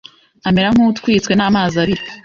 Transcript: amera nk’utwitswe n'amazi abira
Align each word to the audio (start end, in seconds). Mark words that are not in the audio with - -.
amera 0.47 0.69
nk’utwitswe 0.73 1.33
n'amazi 1.35 1.75
abira 1.83 2.03